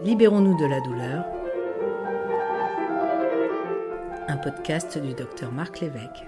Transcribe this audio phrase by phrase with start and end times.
[0.00, 1.24] Libérons-nous de la douleur.
[4.28, 6.24] Un podcast du docteur Marc Lévesque.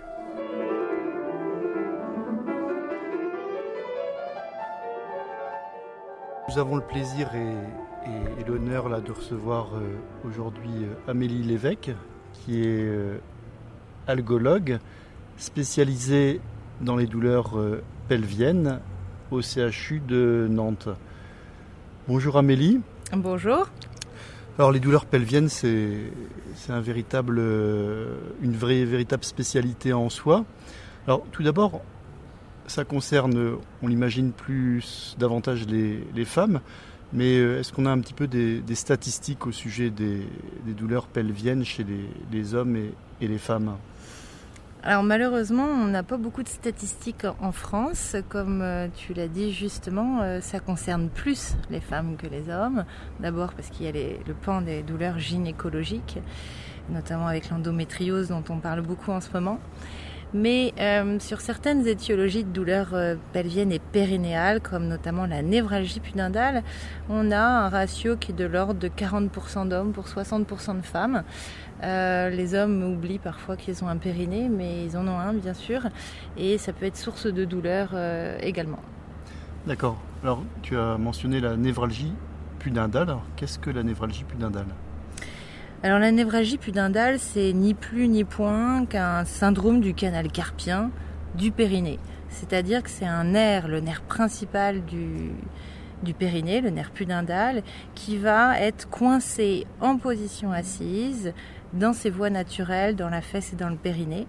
[6.48, 9.94] Nous avons le plaisir et, l'honneur là, de recevoir euh,
[10.26, 11.92] aujourd'hui euh, Amélie Lévesque,
[12.32, 13.18] qui est euh,
[14.08, 14.80] algologue
[15.36, 16.40] spécialisée
[16.80, 17.52] dans les douleurs
[18.08, 18.80] pelviennes
[19.30, 20.88] au CHU de Nantes.
[22.08, 22.80] Bonjour Amélie.
[23.12, 23.66] Bonjour.
[24.56, 26.12] Alors les douleurs pelviennes, c'est
[26.68, 27.40] un véritable,
[28.40, 30.44] une vraie véritable spécialité en soi.
[31.06, 31.82] Alors tout d'abord,
[32.68, 36.60] ça concerne, on l'imagine plus davantage les, femmes,
[37.12, 40.22] mais euh, est-ce qu'on a un petit peu des, statistiques au sujet des,
[40.66, 41.84] douleurs pelviennes chez
[42.30, 43.76] les, hommes et les femmes?
[44.82, 48.16] Alors malheureusement, on n'a pas beaucoup de statistiques en France.
[48.30, 52.86] Comme euh, tu l'as dit justement, euh, ça concerne plus les femmes que les hommes.
[53.20, 56.18] D'abord parce qu'il y a le pan des douleurs gynécologiques,
[56.88, 59.60] notamment avec l'endométriose dont on parle beaucoup en ce moment.
[60.32, 62.94] Mais euh, sur certaines étiologies de douleurs
[63.32, 66.62] pelviennes et périnéales, comme notamment la névralgie pudendale,
[67.08, 71.24] on a un ratio qui est de l'ordre de 40% d'hommes pour 60% de femmes.
[71.82, 75.54] Euh, les hommes oublient parfois qu'ils ont un périnée, mais ils en ont un bien
[75.54, 75.82] sûr,
[76.36, 78.80] et ça peut être source de douleur euh, également.
[79.66, 79.96] D'accord.
[80.22, 82.12] Alors tu as mentionné la névralgie
[82.58, 83.16] pudendale.
[83.36, 84.66] qu'est-ce que la névralgie pudendale?
[85.82, 90.90] Alors la névralgie pudendale, c'est ni plus ni point qu'un syndrome du canal carpien
[91.36, 91.98] du périnée.
[92.28, 95.30] C'est-à-dire que c'est un nerf, le nerf principal du,
[96.02, 97.62] du périnée, le nerf pudendal,
[97.94, 101.32] qui va être coincé en position assise
[101.72, 104.26] dans ses voies naturelles, dans la fesse et dans le périnée.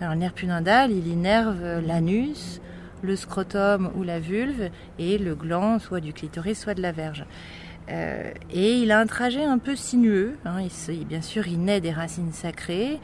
[0.00, 2.60] Alors le nerf pudendal, il innerve l'anus,
[3.02, 4.70] le scrotum ou la vulve
[5.00, 7.24] et le gland, soit du clitoris, soit de la verge.
[7.90, 10.36] Euh, et il a un trajet un peu sinueux.
[10.44, 10.66] Hein.
[10.88, 13.00] il, bien sûr, il naît des racines sacrées.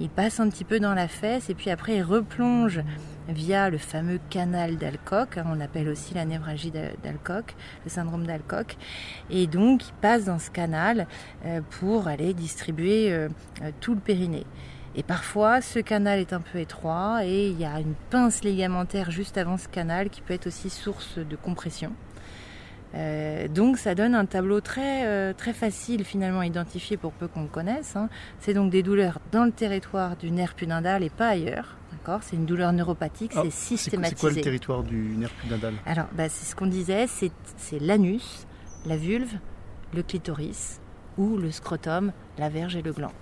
[0.00, 2.82] Il passe un petit peu dans la fesse et puis après il replonge
[3.28, 8.76] via le fameux canal d'Alcock, hein, on appelle aussi la névralgie d'Alcock, le syndrome d'Alcock,
[9.28, 11.06] et donc il passe dans ce canal
[11.44, 13.28] euh, pour aller distribuer euh,
[13.62, 14.46] euh, tout le périnée.
[14.94, 19.10] Et parfois, ce canal est un peu étroit et il y a une pince ligamentaire
[19.10, 21.92] juste avant ce canal qui peut être aussi source de compression.
[23.48, 27.48] Donc ça donne un tableau très, très facile finalement à identifier pour peu qu'on le
[27.48, 27.96] connaisse.
[27.96, 28.08] Hein.
[28.40, 31.76] C'est donc des douleurs dans le territoire du nerf pudendal et pas ailleurs.
[32.22, 34.16] C'est une douleur neuropathique, c'est systématisé.
[34.16, 35.74] C'est quoi le territoire du nerf pudendal?
[35.84, 38.46] Alors, bah, c'est ce qu'on disait, c'est l'anus,
[38.86, 39.34] la vulve,
[39.92, 40.80] le clitoris
[41.18, 43.12] ou le scrotum, la verge et le gland.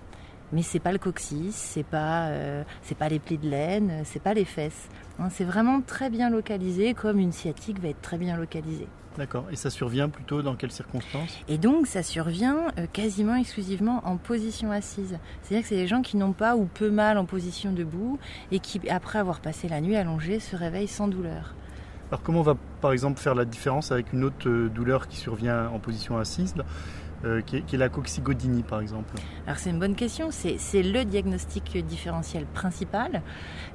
[0.52, 4.22] Mais c'est pas le coccyx, c'est pas, euh, c'est pas les plis de laine, c'est
[4.22, 4.88] pas les fesses.
[5.18, 8.86] Hein, c'est vraiment très bien localisé, comme une sciatique va être très bien localisée.
[9.18, 9.46] D'accord.
[9.50, 11.38] Et ça survient plutôt dans quelles circonstances?
[11.48, 15.18] Et donc, ça survient euh, quasiment exclusivement en position assise.
[15.42, 18.18] C'est-à-dire que c'est des gens qui n'ont pas ou peu mal en position debout
[18.52, 21.54] et qui, après avoir passé la nuit allongée, se réveillent sans douleur.
[22.10, 25.16] Alors, comment on va, par exemple, faire la différence avec une autre euh, douleur qui
[25.16, 26.54] survient en position assise?
[27.24, 29.14] Euh, qui, est, la coccygodynie par exemple.
[29.46, 33.22] Alors c'est une bonne question, c'est le diagnostic différentiel principal.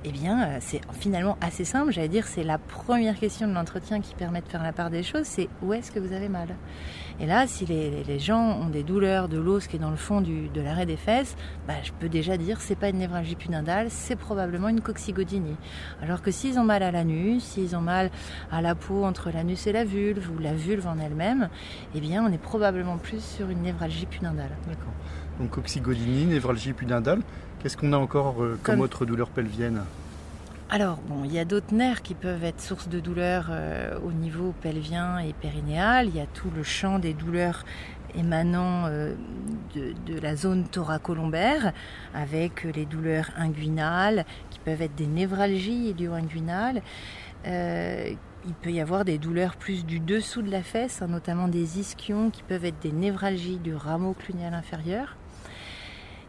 [0.05, 3.99] Eh bien, euh, c'est finalement assez simple, j'allais dire, c'est la première question de l'entretien
[4.01, 6.49] qui permet de faire la part des choses, c'est où est-ce que vous avez mal?
[7.19, 10.21] Et là, si les, gens ont des douleurs de l'os qui est dans le fond
[10.21, 11.35] de l'arrêt des fesses,
[11.67, 15.55] bah, je peux déjà dire c'est pas une névralgie pudendale, c'est probablement une coccygodynie.
[16.01, 18.11] Alors que s'ils ont mal à l'anus, s'ils ont mal
[18.51, 21.49] à la peau entre l'anus et la vulve, ou la vulve en elle-même,
[21.95, 24.51] eh bien, on est probablement plus sur une névralgie pudendale.
[24.67, 24.93] D'accord.
[25.39, 27.21] Donc oxygodynie, névralgie pudendale.
[27.61, 29.81] Qu'est-ce qu'on a encore euh, comme, autre douleur pelvienne?
[30.73, 34.13] Alors, bon, il y a d'autres nerfs qui peuvent être source de douleur euh, au
[34.13, 36.07] niveau pelvien et périnéal.
[36.07, 37.65] Il y a tout le champ des douleurs
[38.15, 39.13] émanant euh,
[39.75, 41.73] de, la zone thoracolombaire,
[42.13, 46.81] avec les douleurs inguinales, qui peuvent être des névralgies ilio-inguinales,
[47.43, 51.79] il peut y avoir des douleurs plus du dessous de la fesse, hein, notamment des
[51.79, 55.17] ischions qui peuvent être des névralgies du rameau clunial inférieur.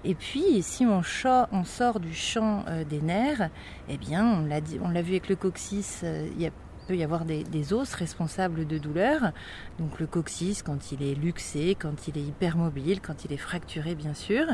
[0.05, 3.51] Et puis, si on, sort du champ euh, des nerfs,
[3.89, 6.51] eh bien, on l'a, on l'a vu avec le coccyx, euh, il
[6.89, 9.33] peut y avoir des, os responsables de douleurs.
[9.79, 13.95] Donc le coccyx, quand il est luxé, quand il est hypermobile, quand il est fracturé,
[13.95, 14.45] bien sûr.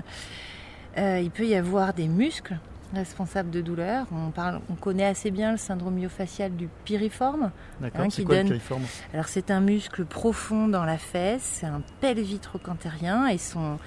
[0.98, 2.58] Euh, il peut y avoir des muscles
[2.94, 4.06] responsable de douleur.
[4.12, 7.50] On, parle, on connaît assez bien le syndrome myofacial du piriforme.
[7.80, 8.82] D'accord, Hein, c'est qui quoi donne- le piriforme?
[9.12, 13.78] Alors c'est un muscle profond dans la fesse, c'est un pelvis trochanterien et son,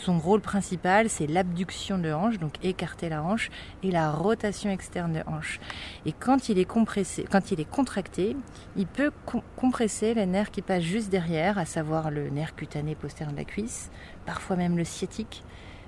[0.00, 3.50] son rôle principal c'est l'abduction de hanche, donc écarter la hanche,
[3.82, 5.60] et la rotation externe de hanche.
[6.06, 8.36] Et quand il est compressé, quand il est contracté,
[8.76, 12.94] il peut com- compresser les nerfs qui passent juste derrière, à savoir le nerf cutané
[12.94, 13.90] postérieur de la cuisse,
[14.26, 15.42] parfois même le sciatique,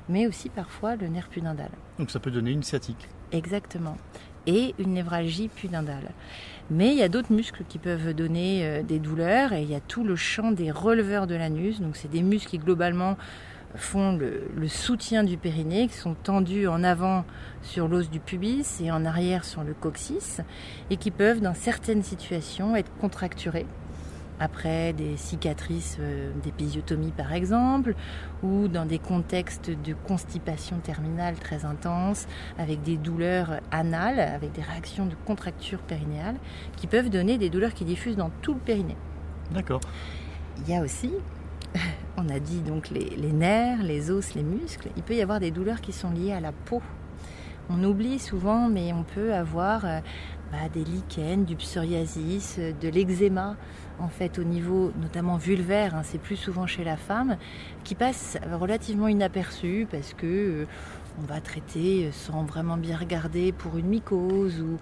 [0.08, 1.70] mais aussi parfois le nerf pudendal.
[1.98, 3.08] Donc ça peut donner une sciatique.
[3.30, 3.96] Exactement.
[4.46, 6.10] Et une névralgie pudendale.
[6.68, 9.74] Mais il y a d'autres muscles qui peuvent donner euh, des douleurs et il y
[9.76, 11.80] a tout le champ des releveurs de l'anus.
[11.80, 13.16] Donc c'est des muscles qui globalement
[13.74, 17.24] font le, le soutien du périnée, qui sont tendus en avant
[17.62, 20.40] sur l'os du pubis et en arrière sur le coccyx
[20.90, 23.66] et qui peuvent dans certaines situations être contracturés
[24.42, 27.94] après des cicatrices euh, d'épisiotomie par exemple,
[28.42, 32.26] ou dans des contextes de constipation terminale très intense,
[32.58, 36.34] avec des douleurs anales, avec des réactions de contracture périnéale,
[36.76, 38.96] qui peuvent donner des douleurs qui diffusent dans tout le périnée.
[39.52, 39.80] D'accord.
[40.58, 41.12] Il y a aussi,
[42.16, 45.50] on a dit donc les, nerfs, les os, les muscles, il peut y avoir des
[45.50, 46.82] douleurs qui sont liées à la peau.
[47.70, 50.00] On oublie souvent, mais on peut avoir euh,
[50.50, 53.56] bah, des lichens, du psoriasis, euh, de l'eczéma,
[53.98, 57.36] en fait, au niveau notamment vulvaire, hein, c'est plus souvent chez la femme,
[57.84, 60.66] qui passe relativement inaperçu parce que euh,
[61.22, 64.78] on va traiter sans vraiment bien regarder pour une mycose ou,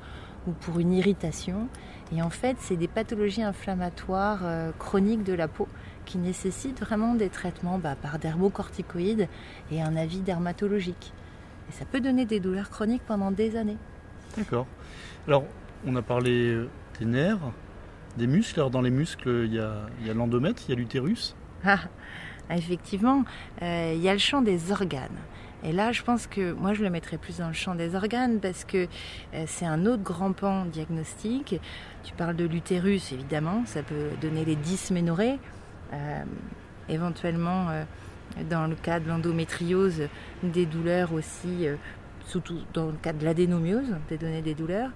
[0.49, 1.69] ou pour une irritation.
[2.17, 4.43] Et en fait, c'est des pathologies inflammatoires
[4.79, 5.69] chroniques de la peau
[6.05, 9.29] qui nécessitent vraiment des traitements bah, par dermocorticoïdes
[9.70, 11.12] et un avis dermatologique.
[11.69, 13.79] Et ça peut donner des douleurs chroniques pendant des années.
[14.37, 14.67] D'accord.
[15.26, 15.44] Alors,
[15.87, 16.69] on a parlé euh,
[16.99, 17.38] des nerfs,
[18.17, 18.61] des muscles.
[18.61, 21.37] Alors, dans les muscles, il y a, il y a l'endomètre, il y a l'utérus.
[21.64, 21.79] Ah,
[22.50, 23.25] effectivement,
[23.62, 25.19] euh, il y a le champ des organes.
[25.62, 28.41] Et là, je pense que moi, je le mettrais plus dans le champ des organes
[28.41, 28.88] parce que
[29.35, 31.61] euh, c'est un autre grand pan diagnostic.
[32.02, 35.38] Tu parles de l'utérus, évidemment, ça peut donner les dysménorrhées.
[35.92, 36.25] Euh,
[36.88, 37.84] éventuellement, euh,
[38.48, 40.08] dans le cas de l'endométriose,
[40.42, 41.76] des douleurs aussi, euh,
[42.26, 44.90] surtout dans le cas de l'adénomiose, peut donner des douleurs.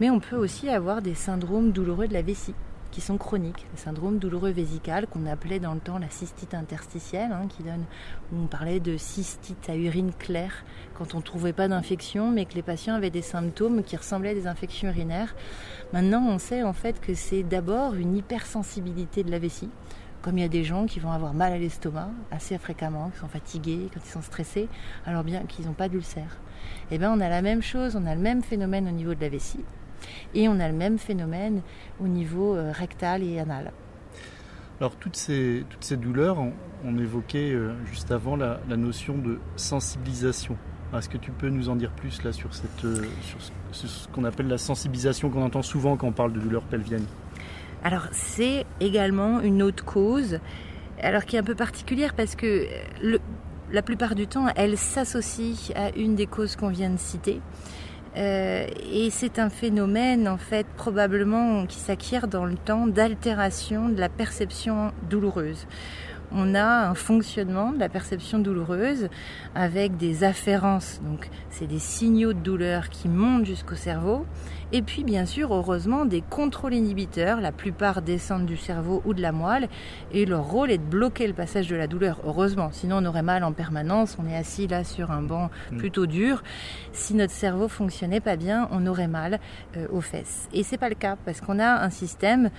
[0.00, 2.54] Mais on peut aussi avoir des syndromes douloureux de la vessie
[2.90, 7.30] qui sont chroniques, le syndrome douloureux vésical qu'on appelait dans le temps la cystite interstitielle,
[7.32, 7.84] hein, qui donne,
[8.34, 10.64] on parlait de cystite à urine claire
[10.94, 14.30] quand on ne trouvait pas d'infection, mais que les patients avaient des symptômes qui ressemblaient
[14.30, 15.34] à des infections urinaires.
[15.92, 19.70] Maintenant, on sait en fait que c'est d'abord une hypersensibilité de la vessie,
[20.22, 23.18] comme il y a des gens qui vont avoir mal à l'estomac assez fréquemment, qui
[23.18, 24.68] sont fatigués, quand ils sont stressés,
[25.06, 26.38] alors bien qu'ils n'ont pas d'ulcère.
[26.90, 29.20] Eh bien, on a la même chose, on a le même phénomène au niveau de
[29.20, 29.64] la vessie.
[30.34, 31.62] Et on a le même phénomène
[32.00, 33.72] au niveau euh, rectal et anal.
[34.80, 36.38] Alors, toutes ces, douleurs,
[36.84, 40.56] on, évoquait euh, juste avant la, notion de sensibilisation.
[40.96, 43.02] Est-ce que tu peux nous en dire plus là euh,
[43.70, 47.06] sur ce qu'on appelle la sensibilisation qu'on entend souvent quand on parle de douleurs pelviennes?
[47.82, 50.38] Alors c'est également une autre cause,
[51.02, 52.66] alors qui est un peu particulière parce que
[53.02, 53.18] le,
[53.72, 57.40] la plupart du temps, elle s'associe à une des causes qu'on vient de citer.
[58.16, 64.00] Euh, et c'est un phénomène en fait probablement qui s'acquiert dans le temps d'altération de
[64.00, 65.66] la perception douloureuse.
[66.32, 69.08] On a un fonctionnement de la perception douloureuse
[69.54, 74.24] avec des afférences, donc c'est des signaux de douleur qui montent jusqu'au cerveau,
[74.72, 79.20] et puis bien sûr heureusement des contrôles inhibiteurs, la plupart descendent du cerveau ou de
[79.20, 79.68] la moelle,
[80.12, 83.22] et leur rôle est de bloquer le passage de la douleur, heureusement, sinon on aurait
[83.22, 86.44] mal en permanence, on est assis là sur un banc plutôt dur,
[86.92, 89.40] si notre cerveau fonctionnait pas bien, on aurait mal
[89.76, 90.48] euh, aux fesses.
[90.52, 92.50] Et c'est pas le cas parce qu'on a un système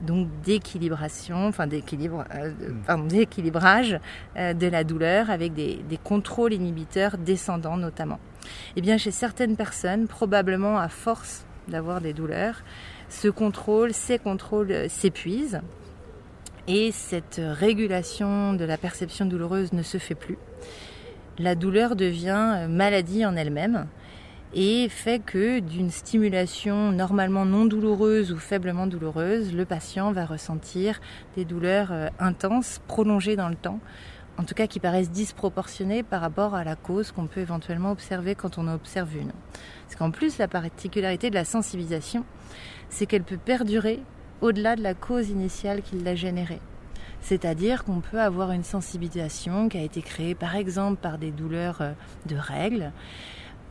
[0.00, 3.98] donc d'équilibration, enfin d'équilibre, euh, d'équilibrage
[4.36, 8.20] euh, de la douleur avec des, des, contrôles inhibiteurs descendants notamment.
[8.76, 12.62] Et bien chez certaines personnes, probablement à force d'avoir des douleurs,
[13.08, 15.60] ce contrôle, ces contrôles s'épuisent
[16.66, 20.38] et cette régulation de la perception douloureuse ne se fait plus.
[21.38, 23.86] La douleur devient maladie en elle-même
[24.54, 31.00] et fait que d'une stimulation normalement non douloureuse ou faiblement douloureuse, le patient va ressentir
[31.36, 33.78] des douleurs intenses, prolongées dans le temps,
[34.38, 38.34] en tout cas qui paraissent disproportionnées par rapport à la cause qu'on peut éventuellement observer
[38.34, 39.32] quand on observe une.
[39.84, 42.24] Parce qu'en plus, la particularité de la sensibilisation,
[42.88, 44.00] c'est qu'elle peut perdurer
[44.40, 46.60] au-delà de la cause initiale qui l'a générée.
[47.20, 51.82] C'est-à-dire qu'on peut avoir une sensibilisation qui a été créée par exemple par des douleurs
[52.26, 52.92] de règles,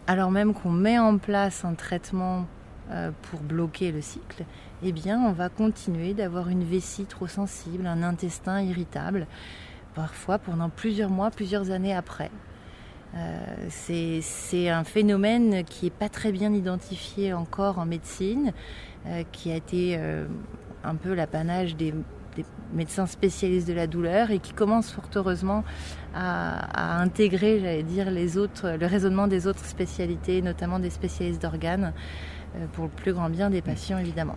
[0.07, 2.45] alors même qu'on met en place un traitement
[2.91, 4.45] euh, pour bloquer le cycle,
[4.83, 9.27] eh bien on va continuer d'avoir une vessie trop sensible, un intestin irritable,
[9.93, 12.31] parfois pendant plusieurs mois, plusieurs années après.
[13.69, 18.53] c'est un phénomène qui n'est pas très bien identifié encore en médecine,
[19.31, 19.99] qui a été
[20.83, 21.93] un peu l'apanage des,
[22.73, 25.63] médecins spécialistes de la douleur et qui commence fort heureusement
[26.19, 31.93] à, intégrer, j'allais dire, les autres, le raisonnement des autres spécialités, notamment des spécialistes d'organes,
[32.55, 34.35] euh, pour le plus grand bien des patients évidemment.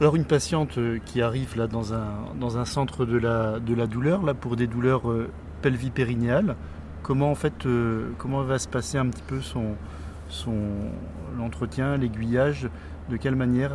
[0.00, 2.06] Alors une patiente euh, qui arrive là dans un,
[2.38, 5.28] dans un centre de la, de la douleur, là pour des douleurs euh,
[5.62, 6.56] pelvipérinéales,
[7.02, 7.66] comment en fait
[8.18, 9.74] comment va se passer un petit peu son,
[10.28, 10.54] son
[11.36, 12.68] l'entretien, l'aiguillage,
[13.08, 13.72] de quelle manière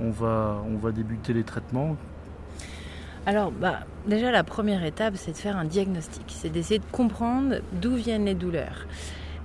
[0.00, 1.96] on va, on va débuter les traitements
[3.26, 6.24] alors, bah, déjà, la première étape, c'est de faire un diagnostic.
[6.28, 8.86] C'est d'essayer de comprendre d'où viennent les douleurs.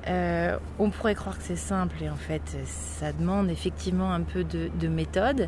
[0.07, 4.43] Euh, on pourrait croire que c'est simple et en fait ça demande effectivement un peu
[4.43, 5.47] de, de, méthode.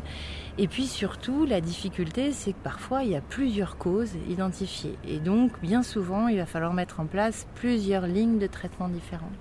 [0.58, 5.18] Et puis surtout la difficulté c'est que parfois il y a plusieurs causes identifiées et
[5.18, 9.32] donc bien souvent il va falloir mettre en place plusieurs lignes de traitement différentes.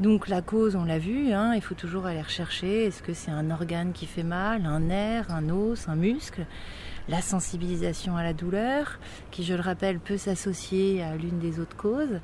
[0.00, 3.30] Donc la cause, on l'a vu, hein, il faut toujours aller rechercher, est-ce que c'est
[3.30, 6.46] un organe qui fait mal, un nerf, un os, un muscle?
[7.08, 8.98] La sensibilisation à la douleur,
[9.30, 12.20] qui je le rappelle peut s'associer à l'une des autres causes.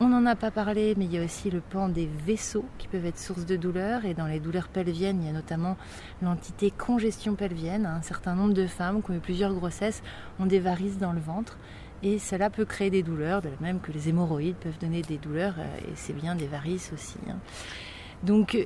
[0.00, 2.88] On n'en a pas parlé, mais il y a aussi le pan des vaisseaux qui
[2.88, 4.04] peuvent être source de douleur.
[4.04, 5.76] Et dans les douleurs pelviennes, il y a notamment
[6.20, 7.86] l'entité congestion pelvienne.
[7.86, 10.02] Un certain nombre de femmes qui ont eu plusieurs grossesses
[10.40, 11.58] ont des varices dans le ventre.
[12.02, 15.54] Et cela peut créer des douleurs, de même que les hémorroïdes peuvent donner des douleurs,
[15.58, 17.16] euh, et c'est bien des varices aussi.
[17.30, 17.38] Hein.
[18.22, 18.64] Donc euh,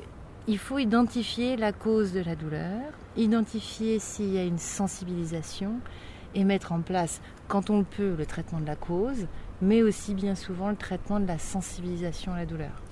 [0.48, 2.80] il faut identifier la cause de la douleur,
[3.18, 5.80] identifier s'il y a une sensibilisation
[6.34, 9.26] et mettre en place, quand on le peut, le traitement de la cause,
[9.60, 12.82] mais aussi bien souvent le traitement de la sensibilisation à la douleur.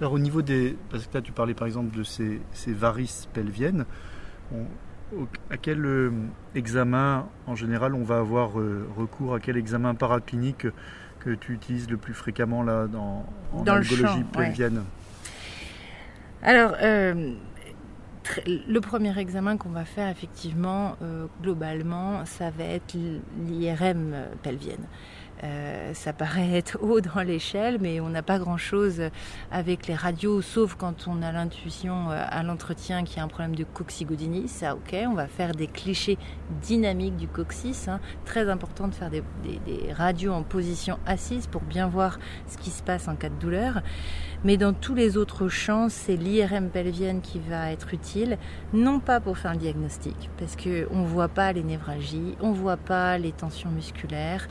[0.00, 0.76] Alors au niveau des...
[0.90, 3.84] Parce que là tu parlais par exemple de ces, ces varices pelviennes,
[5.50, 6.10] à quel euh,
[6.54, 9.34] examen, en général, on va avoir euh, recours?
[9.34, 10.66] À quel examen paraclinique
[11.20, 13.80] que tu utilises le plus fréquemment là, dans, en dans
[14.32, 14.82] pelvienne?
[16.42, 17.34] Alors, euh,
[18.46, 20.96] le premier examen qu'on va faire, effectivement,
[21.42, 22.96] globalement, ça va être
[23.46, 24.86] l'IRM pelvienne.
[25.42, 29.02] Euh, ça paraît être haut dans l'échelle, mais on n'a pas grand-chose
[29.50, 33.28] avec les radios, sauf quand on a l'intuition euh, à l'entretien qu'il y a un
[33.28, 34.48] problème de coccygodynie.
[34.48, 36.18] Ça, ok, on va faire des clichés
[36.62, 37.88] dynamiques du coccyx.
[37.88, 38.00] Hein.
[38.24, 42.70] Très important de faire des, des, radios en position assise pour bien voir ce qui
[42.70, 43.82] se passe en cas de douleur.
[44.44, 48.36] Mais dans tous les autres champs, c'est l'IRM pelvienne qui va être utile,
[48.74, 52.54] non pas pour faire le diagnostic, parce qu'on ne voit pas les névralgies, on ne
[52.54, 54.46] voit pas les tensions musculaires.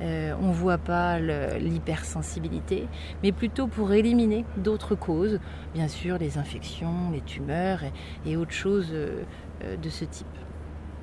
[0.00, 2.88] Euh, on ne voit pas l'hypersensibilité,
[3.22, 5.38] mais plutôt pour éliminer d'autres causes,
[5.74, 7.80] bien sûr les infections, les tumeurs
[8.26, 9.22] et, autres choses euh,
[9.64, 10.26] euh, de ce type.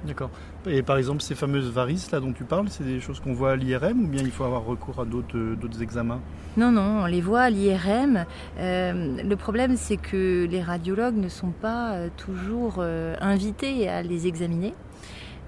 [0.06, 0.32] D'accord.
[0.68, 3.52] Et par exemple, ces fameuses varices là dont tu parles, c'est des choses qu'on voit
[3.52, 6.20] à l'IRM ou bien il faut avoir recours à d'autres examens?
[6.58, 8.26] Non, non, on les voit à l'IRM.
[8.58, 12.84] le problème, c'est que les radiologues ne sont pas toujours
[13.22, 14.74] invités à les examiner.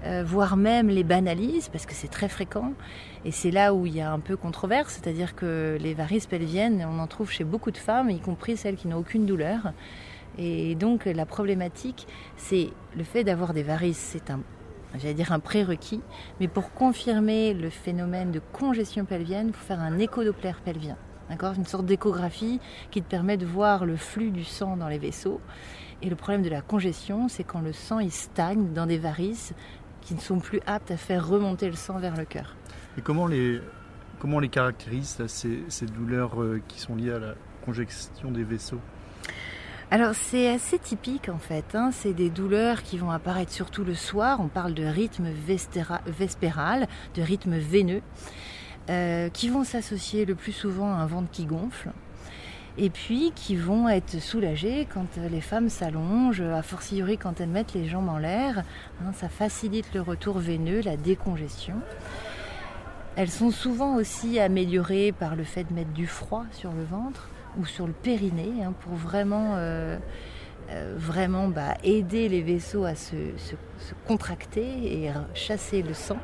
[0.04, 2.72] Euh, voire même les banalisent, parce que c'est très fréquent.
[3.24, 6.84] Et c'est là où il y a un peu controverse, c'est-à-dire que les varices pelviennes,
[6.90, 9.72] on en trouve chez beaucoup de femmes, y compris celles qui n'ont aucune douleur.
[10.38, 14.40] Et donc la problématique, c'est le fait d'avoir des varices, c'est un,
[14.98, 16.00] j'allais dire un prérequis,
[16.40, 20.96] mais pour confirmer le phénomène de congestion pelvienne, il faut faire un échodoplaire pelvien.
[21.30, 21.54] D'accord?
[21.56, 25.40] Une sorte d'échographie qui te permet de voir le flux du sang dans les vaisseaux.
[26.02, 29.54] Et le problème de la congestion, c'est quand le sang il stagne dans des varices,
[30.02, 32.56] qui ne sont plus aptes à faire remonter le sang vers le cœur.
[32.98, 33.60] Et comment les,
[34.18, 37.34] comment les caractérise, ces, ces, douleurs euh, qui sont liées à la
[37.64, 38.80] congestion des vaisseaux?
[39.92, 41.90] Alors c'est assez typique en fait, hein.
[41.92, 47.20] c'est des douleurs qui vont apparaître surtout le soir, on parle de rythme vespéral, de
[47.20, 48.00] rythme veineux,
[48.88, 51.90] euh, qui vont s'associer le plus souvent à un ventre qui gonfle,
[52.78, 57.74] et puis qui vont être soulagées quand les femmes s'allongent, a fortiori quand elles mettent
[57.74, 58.64] les jambes en l'air.
[59.02, 61.74] Hein, ça facilite le retour veineux, la décongestion.
[63.16, 67.28] Elles sont souvent aussi améliorées par le fait de mettre du froid sur le ventre
[67.58, 69.98] ou sur le périnée hein, pour vraiment, euh,
[70.70, 73.16] euh, bah, aider les vaisseaux à se
[74.06, 76.18] contracter et chasser le sang.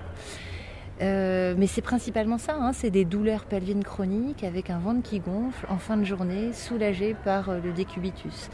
[1.00, 5.20] Euh, mais c'est principalement ça, hein, c'est des douleurs pelviennes chroniques avec un ventre qui
[5.20, 8.50] gonfle en fin de journée, soulagé par le décubitus.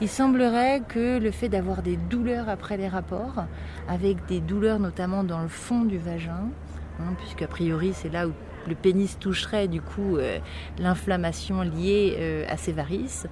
[0.00, 3.44] Il semblerait que le fait d'avoir des douleurs après les rapports,
[3.88, 6.48] avec des douleurs notamment dans le fond du vagin,
[7.00, 8.32] hein, puisque a priori c'est là où
[8.68, 10.38] le pénis toucherait du coup euh,
[10.78, 13.26] l'inflammation liée à ces varices,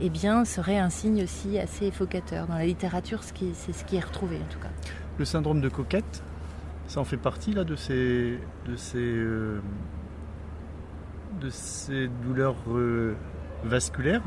[0.00, 2.46] eh bien serait un signe aussi assez évocateur.
[2.46, 4.70] Dans la littérature, c'est ce qui est retrouvé en tout cas.
[5.18, 6.22] Le syndrome de coquette,
[6.88, 9.60] ça en fait partie là de ces, de ces, euh,
[11.40, 13.14] de ces douleurs euh,
[13.64, 14.22] vasculaires?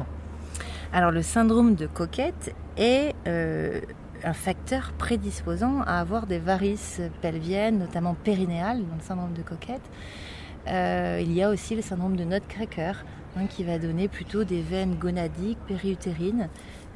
[0.93, 3.81] Alors le syndrome de coquette est euh,
[4.23, 9.83] un facteur prédisposant à avoir des varices pelviennes, notamment périnéales dans le syndrome de coquette.
[10.67, 12.93] Euh, il y a aussi le syndrome de Nutcracker
[13.37, 16.49] hein, qui va donner plutôt des veines gonadiques, périutérines,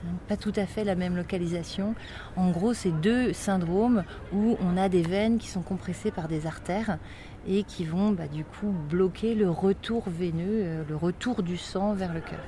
[0.05, 1.95] hein, pas tout à fait la même localisation.
[2.35, 6.47] En gros, c'est deux syndromes où on a des veines qui sont compressées par des
[6.47, 6.97] artères
[7.47, 11.93] et qui vont bah, du coup bloquer le retour veineux, euh, le retour du sang
[11.93, 12.39] vers le cœur.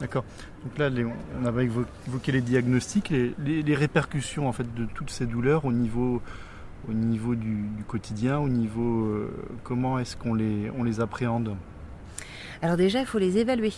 [0.00, 0.24] D'accord.
[0.64, 0.90] Donc là,
[1.40, 6.20] on avait évoqué les diagnostics, les, répercussions en fait de toutes ces douleurs au niveau,
[6.88, 9.30] au niveau du, quotidien, au niveau euh,
[9.62, 11.56] comment est-ce qu'on les, on les appréhende?
[12.62, 13.72] Alors déjà, il faut les évaluer.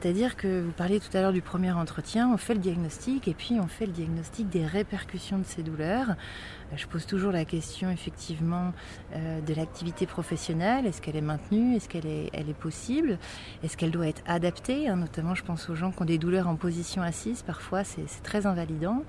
[0.00, 3.34] C'est-à-dire que vous parliez tout à l'heure du premier entretien, on fait le diagnostic et
[3.34, 6.10] puis on fait le diagnostic des répercussions de ces douleurs.
[6.10, 8.72] Euh, je pose toujours la question effectivement
[9.14, 10.86] euh, de l'activité professionnelle.
[10.86, 11.74] Est-ce qu'elle est maintenue?
[11.74, 13.18] Est-ce qu'elle est, possible?
[13.64, 14.88] Est-ce qu'elle doit être adaptée?
[14.88, 17.42] Hein, Notamment, je pense aux gens qui ont des douleurs en position assise.
[17.42, 19.02] Parfois, c'est très invalidant.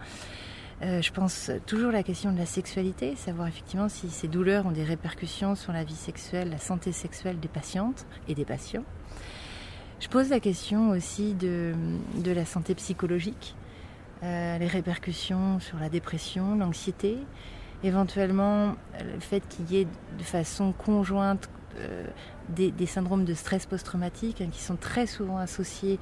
[0.81, 4.65] Euh, je pense toujours à la question de la sexualité, savoir effectivement si ces douleurs
[4.65, 8.85] ont des répercussions sur la vie sexuelle, la santé sexuelle des patientes et des patients.
[9.99, 11.73] Je pose la question aussi de,
[12.25, 13.55] la santé psychologique,
[14.23, 17.17] euh, les répercussions sur la dépression, l'anxiété,
[17.83, 22.05] éventuellement le fait qu'il y ait de façon conjointe euh,
[22.49, 25.99] des, des, syndromes de stress post-traumatique hein, qui sont très souvent associés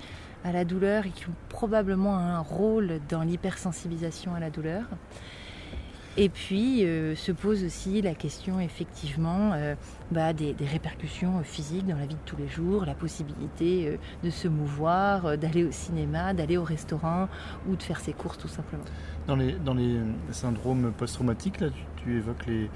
[0.48, 4.84] à la douleur et qui ont probablement un rôle dans l'hypersensibilisation à la douleur.
[6.20, 9.76] Et puis euh, se pose aussi la question effectivement euh,
[10.10, 14.32] bah, des, répercussions physiques dans la vie de tous les jours, la possibilité euh, de
[14.32, 17.28] se mouvoir, d'aller au cinéma, d'aller au restaurant
[17.70, 18.86] ou de faire ses courses tout simplement.
[19.28, 20.00] Dans les, dans les
[20.32, 22.70] syndromes post-traumatiques, là, tu évoques les,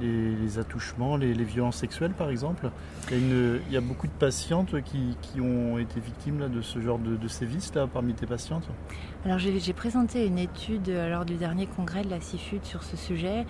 [0.00, 2.70] les, attouchements, les, violences sexuelles par exemple.
[3.10, 7.74] Il y, a, beaucoup de patientes qui, ont été victimes de ce genre de, sévices
[7.74, 8.68] là, parmi tes patientes
[9.24, 13.46] Alors j'ai présenté une étude lors du dernier congrès de la CIFUD sur ce sujet.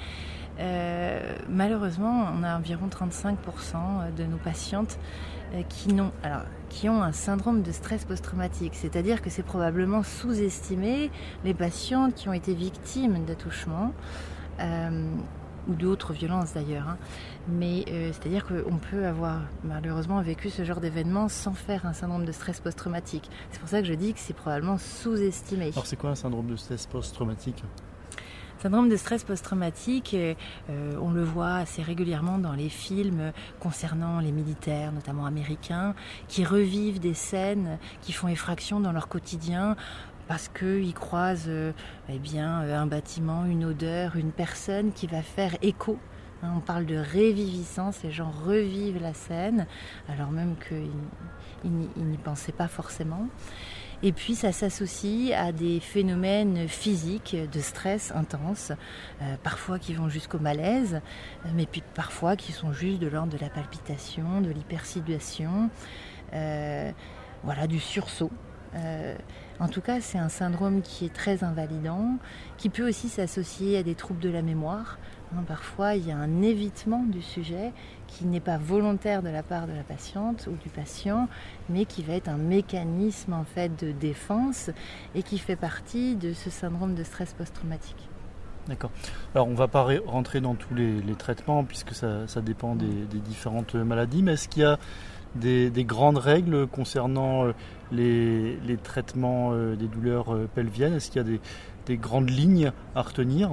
[0.61, 4.99] Euh, malheureusement, on a environ 35% de nos patientes
[5.55, 8.75] euh, qui, ont, alors, qui ont un syndrome de stress post-traumatique.
[8.75, 11.11] C'est-à-dire que c'est probablement sous-estimé
[11.45, 13.93] les patientes qui ont été victimes d'attouchements.
[14.61, 15.15] Euh,
[15.69, 16.89] ou d'autres violences d'ailleurs.
[16.89, 16.99] Hein.
[17.49, 22.25] Mais euh, c'est-à-dire qu'on peut avoir malheureusement vécu ce genre d'événement sans faire un syndrome
[22.25, 23.31] de stress post-traumatique.
[23.51, 25.71] C'est pour ça que je dis que c'est probablement sous-estimé.
[25.73, 27.63] Alors c'est quoi un syndrome de stress post-traumatique?
[28.61, 30.35] Syndrome de stress post-traumatique, euh,
[31.01, 35.95] on le voit assez régulièrement dans les films concernant les militaires, notamment américains,
[36.29, 39.77] qui revivent des scènes qui font effraction dans leur quotidien
[40.31, 41.73] parce qu'ils croisent euh,
[42.09, 45.99] eh bien, euh, un bâtiment, une odeur, une personne qui va faire écho.
[46.45, 49.67] Hein, on parle de réviviscence, les gens revivent la scène,
[50.09, 53.27] alors même qu'ils n'y pensaient pas forcément.
[54.05, 58.71] Et puis ça s'associe à des phénomènes physiques de stress intense,
[59.23, 61.01] euh, parfois qui vont jusqu'au malaise,
[61.57, 65.71] mais puis parfois qui sont juste de l'ordre de la palpitation, de l'hypersidulation,
[66.31, 68.31] voilà, du sursaut.
[69.61, 72.17] En tout cas, c'est un syndrome qui est très invalidant,
[72.57, 74.99] qui peut aussi s'associer à des troubles de la mémoire.
[75.37, 77.73] Hein, parfois, il y a un évitement du sujet
[78.07, 81.29] qui n'est pas volontaire de la part de la patiente ou du patient,
[81.69, 84.71] mais qui va être un mécanisme en fait de défense
[85.15, 88.09] et qui fait partie de ce syndrome de stress post-traumatique.
[88.67, 88.91] D'accord.
[89.35, 93.75] Alors on ne va pas rentrer dans tous les, traitements puisque ça, dépend des, différentes
[93.75, 94.79] maladies, mais est-ce qu'il y a
[95.35, 97.53] des, grandes règles concernant euh,
[97.93, 101.39] les, traitements euh, des douleurs euh, pelviennes Est-ce qu'il y a
[101.87, 103.51] des, grandes lignes à retenir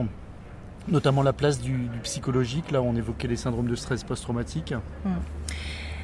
[0.87, 4.73] Notamment la place du, psychologique, là on évoquait les syndromes de stress post-traumatique.
[5.03, 5.09] Hmm.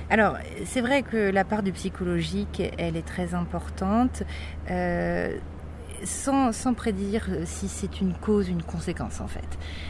[0.10, 4.24] Alors, c'est vrai que la part du psychologique, elle est très importante
[6.04, 9.48] sans, prédire si c'est une cause ou une conséquence en fait.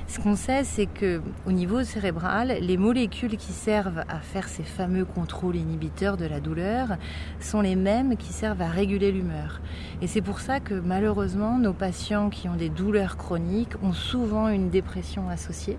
[0.08, 4.64] Ce qu'on sait, c'est que au niveau cérébral, les molécules qui servent à faire ces
[4.64, 6.98] fameux contrôles inhibiteurs de la douleur
[7.40, 9.62] sont les mêmes qui servent à réguler l'humeur.
[10.02, 14.50] Et c'est pour ça que malheureusement, nos patients qui ont des douleurs chroniques ont souvent
[14.50, 15.78] une dépression associée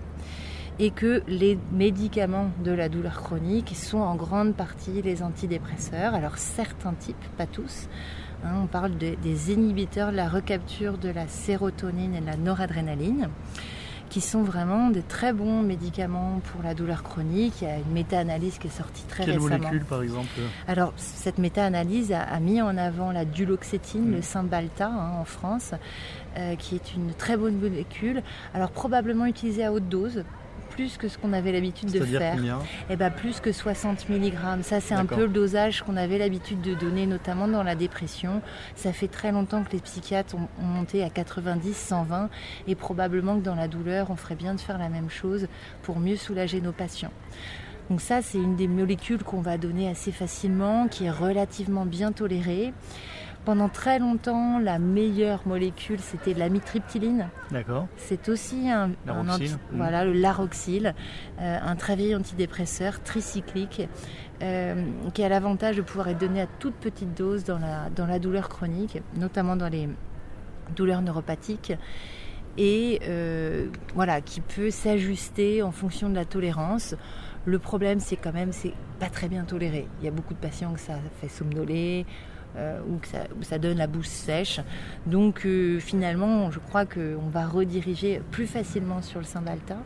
[0.79, 6.13] et que les médicaments de la douleur chronique sont en grande partie les antidépresseurs.
[6.13, 7.87] Alors certains types, pas tous,
[8.45, 13.29] Hein, on parle des inhibiteurs de la recapture de la sérotonine et de la noradrénaline
[14.09, 17.55] qui sont vraiment des très bons médicaments pour la douleur chronique.
[17.61, 19.49] Il y a une méta-analyse qui est sortie très récemment.
[19.49, 20.29] Quelle molécule, par exemple
[20.67, 24.23] Alors, cette méta-analyse a, mis en avant la duloxétine, le mm.
[24.23, 25.73] Cymbalta hein, en France,
[26.37, 28.21] euh, qui est une très bonne molécule.
[28.53, 30.23] Alors, probablement utilisée à haute dose
[30.75, 32.37] plus que ce qu'on avait l'habitude de faire.
[32.89, 34.61] Eh ben, plus que 60 mg.
[34.61, 38.41] Ça, c'est un peu le dosage qu'on avait l'habitude de donner, notamment dans la dépression.
[38.75, 42.29] Ça fait très longtemps que les psychiatres ont, ont monté à 90, 120,
[42.67, 45.47] et probablement que dans la douleur, on ferait bien de faire la même chose
[45.81, 47.11] pour mieux soulager nos patients.
[47.89, 52.11] Donc ça, c'est une des molécules qu'on va donner assez facilement, qui est relativement bien
[52.11, 52.73] tolérée.
[53.45, 57.29] Pendant très longtemps, la meilleure molécule, c'était de la mitriptyline.
[57.51, 57.87] D'accord.
[57.95, 59.77] C'est aussi un, un anti- mm.
[59.77, 60.95] voilà, le laroxyle,
[61.39, 63.87] euh, un travail antidépresseur tricyclique
[64.41, 68.07] euh, qui a l'avantage de pouvoir être donné à toute petite dose dans la, dans
[68.07, 69.87] la douleur chronique, notamment dans les
[70.75, 71.73] douleurs neuropathiques,
[72.57, 76.95] et euh, voilà, qui peut s'ajuster en fonction de la tolérance.
[77.45, 79.87] Le problème, c'est quand même, c'est pas très bien toléré.
[79.99, 82.07] Il y a beaucoup de patients que ça fait somnoler,
[82.57, 84.59] euh, ou que ça, ou ça donne la bouche sèche.
[85.05, 89.77] Donc euh, finalement, je crois qu'on va rediriger plus facilement sur le Cymbalta.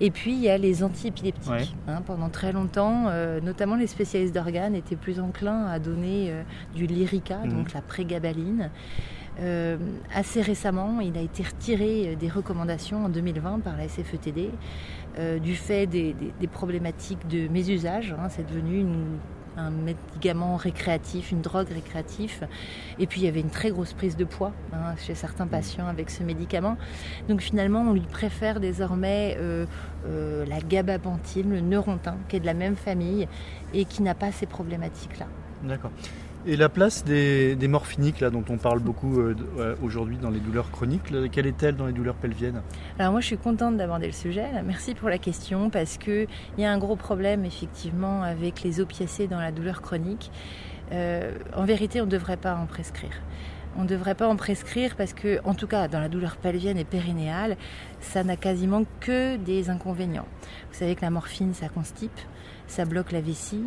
[0.00, 1.50] Et puis il y a les antiépileptiques.
[1.52, 1.66] Ouais.
[1.86, 2.02] hein.
[2.04, 6.42] pendant très longtemps, euh, notamment les spécialistes d'organes étaient plus enclins à donner euh,
[6.74, 7.52] du Lyrica, Mhm.
[7.52, 8.70] donc la prégabaline.
[9.40, 9.78] Euh,
[10.14, 14.50] assez récemment, il a été retiré des recommandations en 2020 par la SFETD
[15.18, 18.14] euh, du fait des, des- des problématiques de mésusage.
[18.18, 18.28] hein.
[18.28, 19.18] c'est devenu une-
[19.56, 22.46] un médicament récréatif, une drogue récréative.
[22.98, 25.86] Et puis il y avait une très grosse prise de poids hein, chez certains patients
[25.86, 26.76] avec ce médicament.
[27.28, 29.66] Donc finalement, on lui préfère désormais euh,
[30.06, 33.28] euh, la gabapentine, le neurontin, qui est de la même famille
[33.74, 35.26] et qui n'a pas ces problématiques-là.
[35.62, 35.92] D'accord.
[36.44, 40.72] Et la place des, morphiniques, là, dont on parle beaucoup euh, aujourd'hui dans les douleurs
[40.72, 42.62] chroniques, quelle est-elle dans les douleurs pelviennes?
[42.98, 44.46] Alors moi, je suis contente d'aborder le sujet.
[44.64, 46.26] Merci pour la question parce que
[46.58, 50.32] il y a un gros problème effectivement avec les opiacés dans la douleur chronique.
[50.90, 53.22] Euh, en vérité, on ne devrait pas en prescrire.
[53.78, 56.76] On ne devrait pas en prescrire parce que, en tout cas, dans la douleur pelvienne
[56.76, 57.56] et périnéale,
[58.00, 60.26] ça n'a quasiment que des inconvénients.
[60.72, 62.20] Vous savez que la morphine, ça constipe,
[62.66, 63.64] ça bloque la vessie.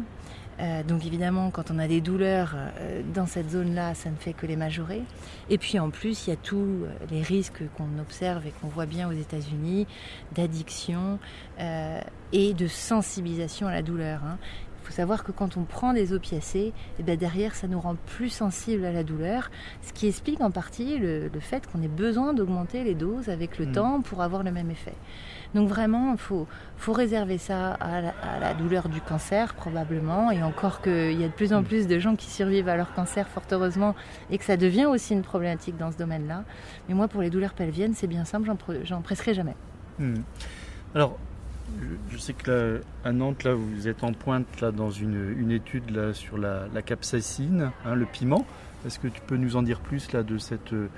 [0.62, 4.32] Euh, donc évidemment, quand on a des douleurs euh, dans cette zone-là, ça ne fait
[4.34, 5.02] que les majorer.
[5.50, 8.68] Et puis en plus, il y a tous euh, les risques qu'on observe et qu'on
[8.70, 9.86] voit bien aux États-Unis
[10.34, 11.20] d'addiction
[11.60, 12.00] euh,
[12.32, 14.22] et de sensibilisation à la douleur.
[14.24, 14.38] hein.
[14.84, 17.96] Il faut savoir que quand on prend des opiacés, eh ben derrière, ça nous rend
[18.06, 19.50] plus sensibles à la douleur,
[19.82, 23.58] ce qui explique en partie le, le fait qu'on ait besoin d'augmenter les doses avec
[23.58, 23.72] le Mm.
[23.72, 24.94] temps pour avoir le même effet.
[25.56, 30.30] Donc vraiment, il faut, faut réserver ça à la, à la douleur du cancer probablement,
[30.30, 31.65] et encore qu'il y a de plus en Mm.
[31.65, 33.96] plus de gens qui survivent à leur cancer, fort heureusement,
[34.30, 36.44] et que ça devient aussi une problématique dans ce domaine-là.
[36.88, 39.56] Mais moi, pour les douleurs pelviennes, c'est bien simple, j'en pre- j'en presserai jamais.
[39.98, 40.15] Hmm.
[40.94, 41.18] Alors,
[42.12, 45.52] je, sais que là, à Nantes, là, vous êtes en pointe là, dans une, une
[45.52, 48.46] étude là, sur la, la capsaïcine, hein, le piment.
[48.86, 50.89] Est-ce que tu peux nous en dire plus là, de, cette, euh,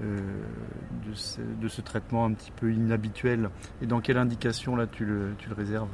[0.00, 3.50] de, ce, de ce traitement un petit peu inhabituel
[3.82, 5.88] Et dans quelle indication là, tu, le, tu le réserves?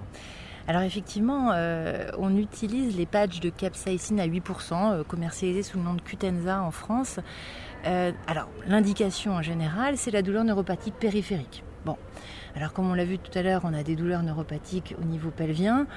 [0.70, 5.84] Alors effectivement, euh, on utilise les patchs de capsaïcine à 8%, euh, commercialisés sous le
[5.84, 7.18] nom de Cutenza en France.
[7.86, 11.64] Euh, alors, l'indication en général, c'est la douleur neuropathique périphérique.
[11.84, 11.96] Bon,
[12.54, 15.30] alors comme on l'a vu tout à l'heure, on a des douleurs neuropathiques au niveau
[15.30, 15.88] pelvien.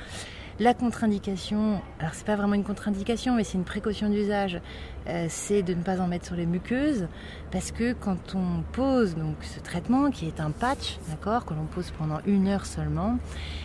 [0.59, 4.61] La contre-indication, alors c'est pas vraiment une contre-indication, mais c'est une précaution d'usage,
[5.07, 7.07] euh, c'est de ne pas en mettre sur les muqueuses,
[7.51, 11.65] parce que quand on pose donc ce traitement, qui est un patch, d'accord, que l'on
[11.65, 13.17] pose pendant une heure seulement,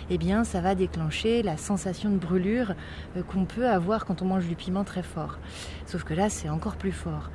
[0.08, 2.72] eh bien ça va déclencher la sensation de brûlure
[3.18, 5.38] euh, qu'on peut avoir quand on mange du piment très fort.
[5.84, 7.30] Sauf que là, c'est encore plus fort.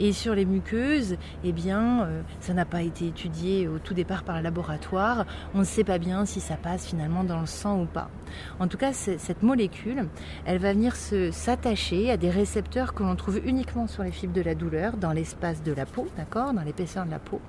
[0.00, 4.22] Et sur les muqueuses, eh bien, euh, ça n'a pas été étudié au tout départ
[4.22, 5.26] par le laboratoire.
[5.54, 8.08] On ne sait pas bien si ça passe finalement dans le sang ou pas.
[8.60, 10.06] En tout cas, cette molécule,
[10.44, 14.42] elle va venir s'attacher à des récepteurs que l'on trouve uniquement sur les fibres de
[14.42, 17.40] la douleur, dans l'espace de la peau, d'accord, dans l'épaisseur de la peau,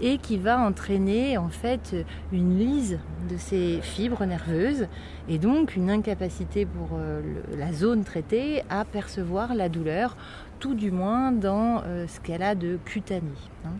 [0.00, 1.96] et qui va entraîner en fait
[2.32, 2.98] une lise
[3.30, 4.86] de ces fibres nerveuses
[5.28, 7.20] et donc une incapacité pour euh,
[7.56, 10.16] la zone traitée à percevoir la douleur,
[10.58, 13.22] tout du moins dans euh, ce qu'elle a de cutané.
[13.64, 13.70] hein.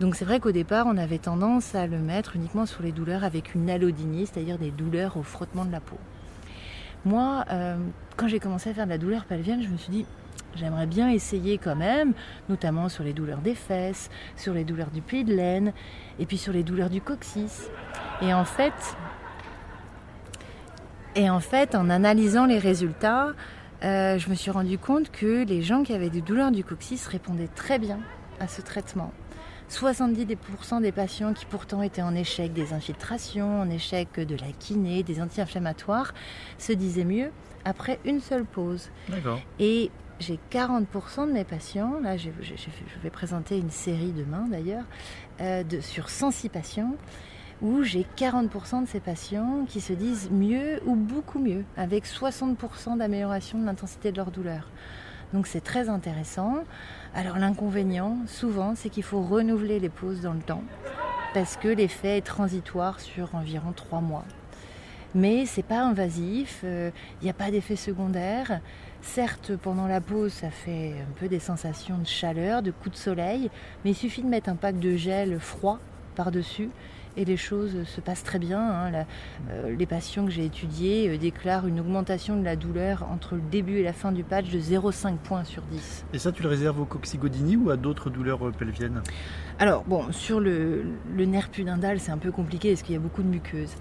[0.00, 3.24] Donc c'est vrai qu'au départ, on avait tendance à le mettre uniquement sur les douleurs
[3.24, 5.98] avec une allodynie, c'est-à-dire des douleurs au frottement de la peau.
[7.04, 7.76] Moi, euh,
[8.16, 10.06] quand j'ai commencé à faire de la douleur pelvienne, je me suis dit,
[10.54, 12.14] j'aimerais bien essayer quand même,
[12.48, 15.72] notamment sur les douleurs des fesses, sur les douleurs du pli de laine,
[16.18, 17.70] et puis sur les douleurs du coccyx.
[18.22, 18.96] Et en fait,
[21.14, 23.32] et en fait, en analysant les résultats,
[23.84, 27.06] euh, je me suis rendu compte que les gens qui avaient des douleurs du coccyx
[27.06, 27.98] répondaient très bien
[28.40, 29.12] à ce traitement.
[29.70, 35.02] 70% des patients qui pourtant étaient en échec des infiltrations, en échec de la kiné,
[35.02, 36.12] des anti-inflammatoires,
[36.58, 37.30] se disaient mieux
[37.64, 38.90] après une seule pause.
[39.58, 39.90] Et
[40.20, 42.28] j'ai 40% de mes patients, là je
[43.02, 44.84] vais présenter une série demain d'ailleurs,
[45.40, 46.94] euh, de- sur 106 patients,
[47.62, 52.98] où j'ai 40% de ces patients qui se disent mieux ou beaucoup mieux, avec 60%
[52.98, 54.68] d'amélioration de l'intensité de leur douleur.
[55.32, 56.64] Donc c'est très intéressant.
[57.14, 60.64] Alors l'inconvénient, souvent, c'est qu'il faut renouveler les pauses dans le temps,
[61.34, 64.24] parce que l'effet est transitoire sur environ 3 mois.
[65.14, 66.90] Mais c'est pas invasif, il euh,
[67.22, 68.60] n'y a pas d'effet secondaire.
[69.02, 73.00] Certes, pendant la pause, ça fait un peu des sensations de chaleur, de coups de
[73.00, 73.50] soleil,
[73.84, 75.80] mais il suffit de mettre un pack de gel froid
[76.14, 76.70] par-dessus
[77.16, 78.60] et les choses se passent très bien.
[78.60, 79.04] Hein.
[79.50, 83.42] Euh, les patients que j'ai étudiés euh, déclarent une augmentation de la douleur entre le
[83.50, 86.06] début et la fin du patch de 0,5 points sur 10.
[86.14, 89.02] Et ça, tu le réserves au coccygodini ou à d'autres douleurs euh, pelviennes?
[89.58, 90.84] Alors, bon, sur le,
[91.16, 93.74] nerf pudendal, c'est un peu compliqué parce qu'il y a beaucoup de muqueuses.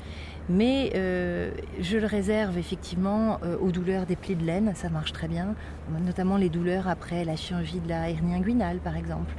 [0.50, 5.56] Mais je le réserve effectivement aux douleurs des plis de laine, ça marche très bien,
[6.04, 9.34] notamment les douleurs après la chirurgie de la hernie inguinale par exemple.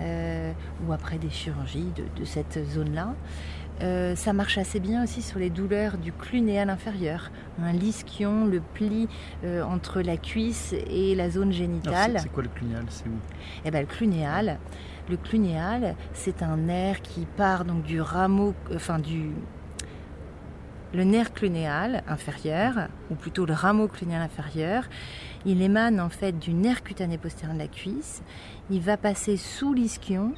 [0.00, 0.52] Euh,
[0.86, 3.14] ou après des chirurgies de, cette zone-là.
[3.82, 7.30] Euh, ça marche assez bien aussi sur les douleurs du clunéal inférieur,
[7.60, 9.08] un l'ischio, le pli
[9.44, 12.18] euh, entre la cuisse et la zone génitale.
[12.20, 12.84] C'est quoi le clunéal?
[12.88, 13.18] C'est où?
[13.64, 14.58] Eh ben, le clunéal,
[15.08, 19.30] le clunéal, c'est un nerf qui part donc du rameau, enfin du
[20.94, 24.84] le nerf clunéal inférieur, ou plutôt le rameau clunéal inférieur,
[25.44, 28.22] il émane en fait du nerf cutané postérieur de la cuisse.
[28.70, 30.32] Il va passer sous l'ischion,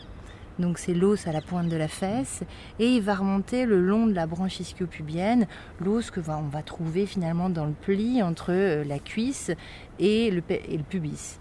[0.59, 2.43] donc c'est l'os à la pointe de la fesse,
[2.79, 5.47] et il va remonter le long de la branche ischio-pubienne,
[5.81, 9.53] l'os que va, on va trouver finalement dans le pli entre euh, la cuisse
[9.99, 11.39] et le, et le pubis.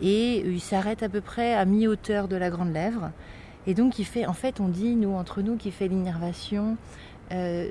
[0.00, 3.10] Et il s'arrête à peu près à mi-hauteur de la grande lèvre.
[3.66, 6.76] Et donc il fait, en fait, on dit nous entre nous qu'il fait l'innervation
[7.32, 7.70] euh,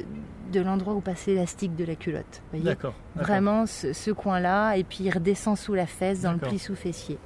[0.52, 2.42] de l'endroit où passe l'élastique de la culotte.
[2.54, 2.94] D'accord.
[3.16, 7.18] Vraiment ce, coin-là, et puis il redescend sous la fesse dans le pli sous-fessier.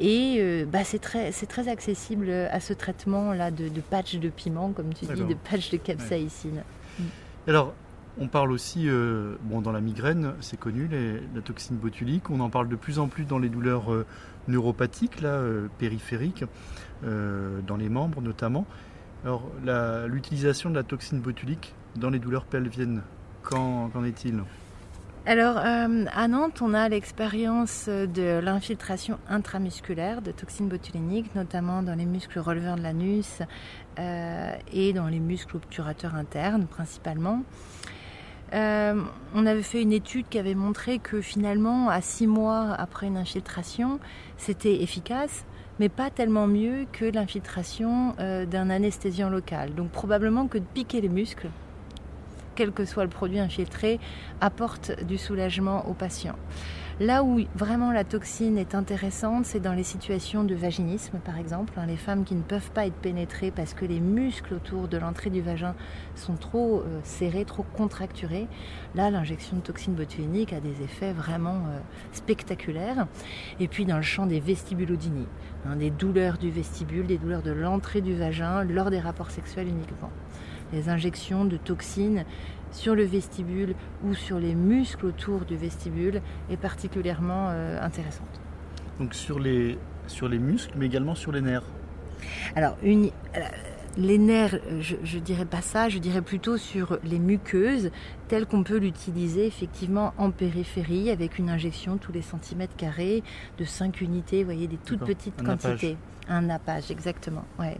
[0.00, 4.92] Et euh, bah, c'est très, très accessible à ce traitement-là de, patch de piment, comme
[4.92, 6.62] tu dis, de patch de capsaïcine.
[7.46, 7.74] Alors,
[8.18, 10.88] on parle aussi, euh, bon, dans la migraine, c'est connu,
[11.34, 12.30] la toxine botulique.
[12.30, 13.86] On en parle de plus en plus dans les douleurs
[14.48, 15.40] neuropathiques, là,
[15.78, 16.44] périphériques,
[17.02, 18.66] dans les membres notamment.
[19.24, 19.48] Alors,
[20.08, 23.02] l'utilisation de la toxine botulique dans les douleurs pelviennes,
[23.42, 24.42] qu'en est-il?
[25.26, 31.94] Alors, euh, à Nantes, on a l'expérience de l'infiltration intramusculaire de toxines botuliniques, notamment dans
[31.94, 33.40] les muscles releveurs de l'anus
[33.98, 37.42] euh, et dans les muscles obturateurs internes principalement.
[38.52, 39.00] Euh,
[39.34, 43.16] on avait fait une étude qui avait montré que finalement, à six mois après une
[43.16, 44.00] infiltration,
[44.36, 45.46] c'était efficace,
[45.80, 49.74] mais pas tellement mieux que l'infiltration d'un anesthésiant local.
[49.74, 51.48] Donc probablement que de piquer les muscles,
[52.54, 54.00] quel que soit le produit infiltré,
[54.40, 56.36] apporte du soulagement aux patients.
[57.00, 61.72] Là où vraiment la toxine est intéressante, c'est dans les situations de vaginisme, par exemple,
[61.76, 64.96] hein, les femmes qui ne peuvent pas être pénétrées parce que les muscles autour de
[64.96, 65.74] l'entrée du vagin
[66.14, 68.46] sont trop euh, serrés, trop contracturés.
[68.94, 71.80] Là, l'injection de toxine botulinique a des effets vraiment euh,
[72.12, 73.08] spectaculaires.
[73.58, 75.26] Et puis dans le champ des vestibulodinies,
[75.66, 79.66] hein, des douleurs du vestibule, des douleurs de l'entrée du vagin lors des rapports sexuels
[79.66, 80.12] uniquement.
[80.88, 82.24] Injections de toxines
[82.70, 88.40] sur le vestibule ou sur les muscles autour du vestibule est particulièrement euh, intéressante.
[88.98, 91.62] Donc sur les, sur les muscles, mais également sur les nerfs
[92.56, 93.06] Alors, une,
[93.36, 93.40] euh,
[93.96, 97.90] les nerfs, je ne dirais pas ça, je dirais plutôt sur les muqueuses,
[98.28, 103.22] telles qu'on peut l'utiliser effectivement en périphérie avec une injection tous les centimètres carrés
[103.58, 105.96] de 5 unités, vous voyez, des toutes petites quantités.
[106.28, 107.44] Un nappage, exactement.
[107.58, 107.76] Ouais.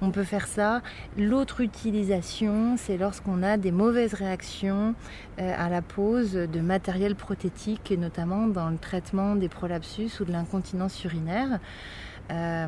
[0.00, 0.80] On peut faire ça.
[1.18, 4.94] L'autre utilisation, c'est lorsqu'on a des mauvaises réactions
[5.38, 10.32] euh, à la pose de matériel prothétique, notamment dans le traitement des prolapsus ou de
[10.32, 11.58] l'incontinence urinaire.
[12.30, 12.66] Euh,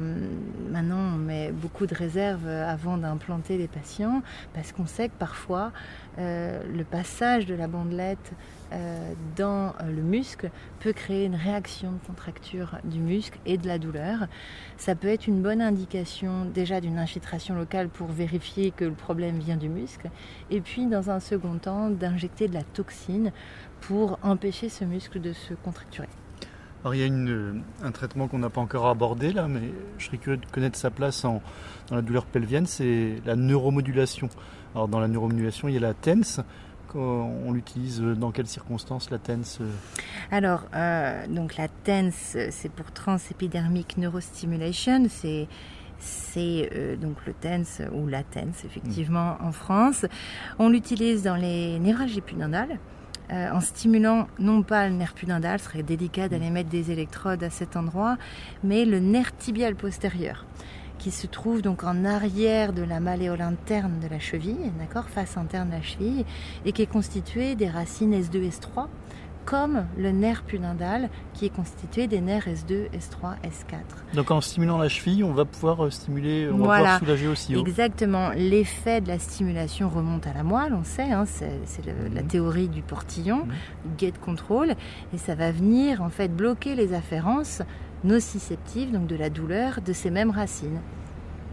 [0.70, 4.22] maintenant, on met beaucoup de réserves avant d'implanter les patients
[4.54, 5.72] parce qu'on sait que parfois
[6.18, 8.32] euh, le passage de la bandelette
[8.72, 13.78] euh, dans le muscle peut créer une réaction de contracture du muscle et de la
[13.78, 14.26] douleur.
[14.76, 19.38] Ça peut être une bonne indication déjà d'une infiltration locale pour vérifier que le problème
[19.38, 20.10] vient du muscle
[20.50, 23.32] et puis dans un second temps d'injecter de la toxine
[23.80, 26.08] pour empêcher ce muscle de se contracturer.
[26.82, 30.06] Alors il y a une, un traitement qu'on n'a pas encore abordé là, mais je
[30.06, 31.42] serais curieux de connaître sa place en,
[31.88, 34.30] dans la douleur pelvienne, c'est la neuromodulation.
[34.74, 36.42] Alors dans la neuromodulation, il y a la TENS.
[36.92, 39.70] On l'utilise dans quelles circonstances la TENS euh
[40.32, 42.10] Alors, euh, donc la TENS,
[42.50, 45.06] c'est pour Transepidermic Neurostimulation.
[45.08, 45.46] C'est
[46.00, 50.06] c'est euh, donc le TENS ou la TENS effectivement en France.
[50.58, 52.78] On l'utilise dans les névralgies pudendales.
[53.32, 57.44] Euh, en stimulant non pas le nerf pudendal, ce serait délicat d'aller mettre des électrodes
[57.44, 58.16] à cet endroit,
[58.64, 60.44] mais le nerf tibial postérieur
[61.00, 65.38] qui se trouve donc en arrière de la malléole interne de la cheville, d'accord, face
[65.38, 66.26] interne de la cheville,
[66.66, 68.86] et qui est constitué des racines S2, S3,
[69.44, 74.14] comme le nerf pudendal qui est constitué des nerfs S2, S3, S4.
[74.14, 77.54] Donc en stimulant la cheville, on va pouvoir euh, stimuler, on va pouvoir soulager aussi.
[77.54, 78.30] Exactement.
[78.30, 81.50] L'effet de la stimulation remonte à la moelle, on sait, hein, c'est
[81.86, 82.28] la mhm.
[82.28, 83.96] théorie du portillon, mmh.
[83.98, 84.74] gate control,
[85.12, 87.62] et ça va venir en fait bloquer les afférences
[88.04, 90.80] nociceptives, donc de la douleur, de ces mêmes racines.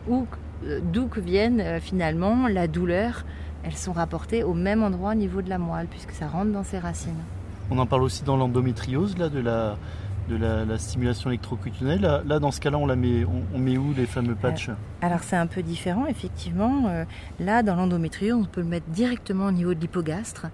[0.09, 3.25] Euh, d'où que viennent euh, finalement la douleur,
[3.63, 6.63] elles sont rapportées au même endroit au niveau de la moelle, puisque ça rentre dans
[6.63, 7.23] ses racines.
[7.69, 11.97] On en parle aussi dans l'endométriose, là, de la, stimulation électrocutânée.
[11.97, 14.69] Là, là, dans ce cas-là, on, la met, on, met où les fameux patchs?
[15.01, 16.87] Alors, c'est un peu différent, effectivement.
[16.87, 17.05] Euh,
[17.39, 20.47] là, dans l'endométriose, on peut le mettre directement au niveau de l'hypogastre.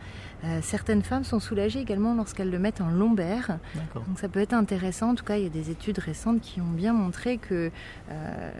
[0.43, 3.59] Euh, certaines femmes sont soulagées également lorsqu'elles le mettent en lombaire.
[3.95, 5.11] Donc ça peut être intéressant.
[5.11, 7.71] En tout cas, il y a des études récentes qui ont bien montré que
[8.11, 8.51] euh,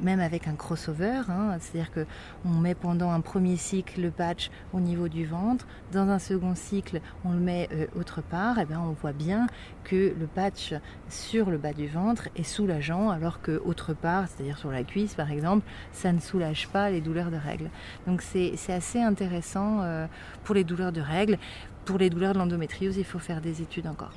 [0.00, 2.06] même avec un crossover, hein, c'est-à-dire que
[2.46, 6.54] on met pendant un premier cycle le patch au niveau du ventre, dans un second
[6.54, 9.46] cycle on le met autre part, et bien on voit bien
[9.84, 10.74] que le patch
[11.08, 15.14] sur le bas du ventre est soulageant, alors que autre part, c'est-à-dire sur la cuisse
[15.14, 17.70] par exemple, ça ne soulage pas les douleurs de règles.
[18.06, 19.82] Donc c'est assez intéressant
[20.44, 21.38] pour les douleurs de règles.
[21.84, 24.12] Pour les douleurs de l'endométriose, il faut faire des études encore.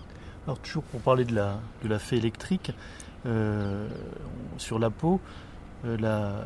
[0.48, 2.72] Alors toujours pour parler de la, de la fée électrique
[3.26, 3.88] euh,
[4.58, 5.20] sur la peau,
[5.86, 6.46] euh, la,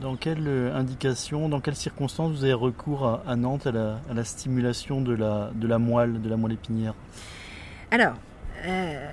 [0.00, 5.14] dans quelle indication, dans quelles circonstances vous avez recours à, Nantes à la, stimulation de
[5.14, 6.94] la, de la moelle, de la moelle épinière?
[7.90, 8.14] Alors,
[8.64, 9.08] euh,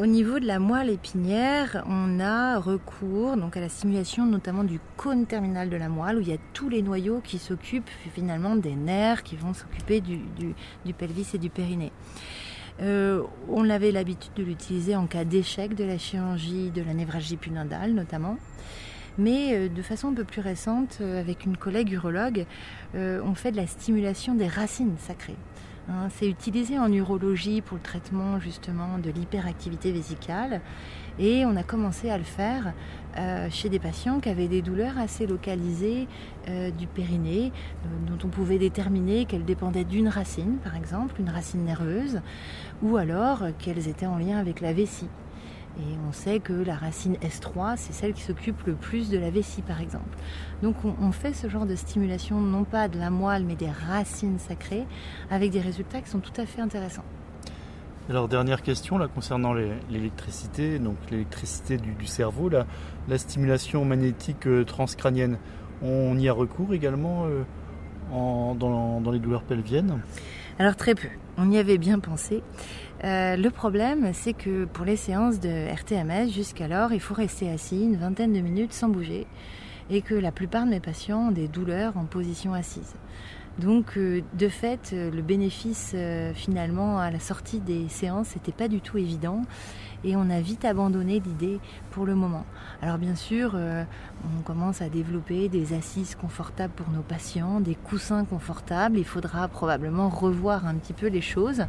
[0.00, 4.80] au niveau de la moelle épinière, on a recours donc à la stimulation notamment du
[4.96, 8.56] cône terminal de la moelle où il y a tous les noyaux qui s'occupent finalement
[8.56, 10.22] des nerfs qui vont s'occuper du,
[10.94, 11.92] pelvis et du périnée.
[12.80, 17.36] Euh, on avait l'habitude de l'utiliser en cas d'échec de la chirurgie de la névralgie
[17.36, 18.38] pudendale notamment.
[19.18, 22.46] Mais euh, de façon un peu plus récente, euh, avec une collègue urologue,
[22.94, 25.36] on fait de la stimulation des racines sacrées.
[25.88, 30.60] Hein, c'est utilisé en urologie pour le traitement justement de l'hyperactivité vésicale
[31.18, 32.72] et on a commencé à le faire
[33.18, 36.06] euh, chez des patients qui avaient des douleurs assez localisées
[36.48, 37.52] euh, du périnée,
[37.84, 42.20] euh, dont on pouvait déterminer qu'elles dépendaient d'une racine, par exemple, une racine nerveuse,
[42.82, 45.08] ou alors qu'elles étaient en lien avec la vessie.
[45.78, 49.30] Et on sait que la racine S3, c'est celle qui s'occupe le plus de la
[49.30, 50.16] vessie, par exemple.
[50.62, 54.38] Donc on, fait ce genre de stimulation, non pas de la moelle, mais des racines
[54.38, 54.86] sacrées,
[55.30, 57.04] avec des résultats qui sont tout à fait intéressants.
[58.08, 62.66] Alors dernière question là concernant l'électricité, donc l'électricité du, cerveau, la,
[63.08, 65.38] la stimulation magnétique euh, transcrânienne,
[65.80, 67.44] on y a recours également euh,
[68.10, 70.00] dans, dans les douleurs pelviennes?
[70.58, 72.42] Alors très peu, on y avait bien pensé.
[73.04, 77.82] Euh, le problème, c'est que pour les séances de RTMS, jusqu'alors, il faut rester assis
[77.82, 79.26] une vingtaine de minutes sans bouger
[79.88, 82.94] et que la plupart de mes patients ont des douleurs en position assise.
[83.58, 85.96] Donc, euh, de fait, euh, le bénéfice
[86.34, 89.42] finalement à la sortie des séances n'était pas du tout évident
[90.04, 91.60] et on a vite abandonné l'idée
[91.90, 92.44] pour le moment.
[92.82, 98.24] Alors bien sûr, on commence à développer des assises confortables pour nos patients, des coussins
[98.24, 98.98] confortables.
[98.98, 101.64] Il faudra probablement revoir un petit peu les choses.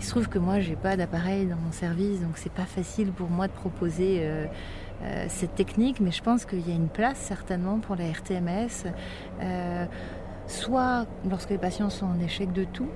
[0.00, 3.12] Il se trouve que moi, j'ai pas d'appareil dans mon service, donc c'est pas facile
[3.12, 4.46] pour moi de proposer euh,
[5.02, 8.92] euh, cette technique, mais je pense qu'il y a une place certainement pour la RTMS.
[10.54, 12.86] Soit lorsque les patients sont en échec de tout,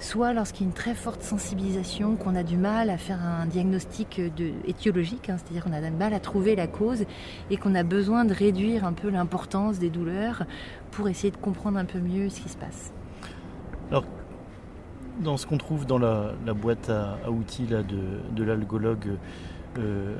[0.00, 3.46] soit lorsqu'il y a une très forte sensibilisation, qu'on a du mal à faire un
[3.46, 7.04] diagnostic de, étiologique, hein, c'est-à-dire qu'on a du mal à trouver la cause
[7.50, 10.42] et qu'on a besoin de réduire un peu l'importance des douleurs
[10.90, 12.92] pour essayer de comprendre un peu mieux ce qui se passe.
[13.92, 14.04] Alors,
[15.20, 19.16] dans ce qu'on trouve dans la, boîte à, outils de l'algologue
[19.78, 20.16] euh,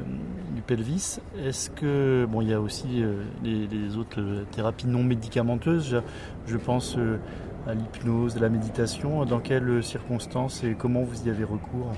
[0.54, 6.02] du pelvis, est-ce que bon, il y a aussi euh, les, autres thérapies non médicamenteuses.
[6.46, 7.18] Je, pense euh,
[7.66, 9.24] à l'hypnose, à la méditation.
[9.24, 11.92] Dans quelles circonstances et comment vous y avez recours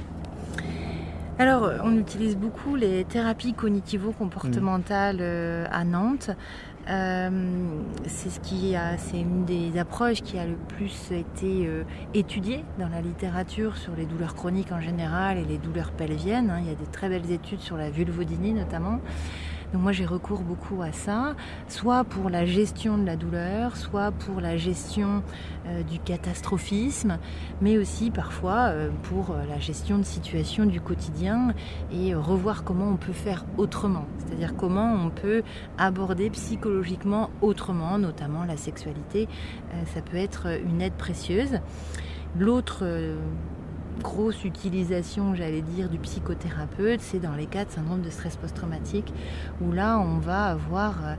[1.38, 5.20] alors, on utilise beaucoup les thérapies cognitivo-comportementales
[5.70, 6.30] à Nantes.
[6.88, 7.30] Euh,
[8.06, 11.82] c'est ce qui a, c'est une des approches qui a le plus été euh,
[12.14, 16.50] étudiée dans la littérature sur les douleurs chroniques en général et les douleurs pelviennes.
[16.50, 16.60] Hein.
[16.62, 19.00] Il y a des très belles études sur la vulvodynie notamment.
[19.72, 21.34] Donc moi j'ai recours beaucoup à ça,
[21.68, 25.22] soit pour la gestion de la douleur, soit pour la gestion
[25.66, 27.18] euh, du catastrophisme,
[27.60, 31.54] mais aussi parfois euh, pour euh, la gestion de situations du quotidien
[31.92, 35.42] et revoir comment on peut faire autrement, c'est-à-dire comment on peut
[35.78, 39.28] aborder psychologiquement autrement, notamment la sexualité.
[39.94, 41.60] ça peut être une aide précieuse.
[42.38, 42.84] L'autre
[44.02, 49.12] grosse utilisation, j'allais dire, du psychothérapeute, c'est dans les cas de syndrome de stress post-traumatique,
[49.60, 51.16] où là, on va avoir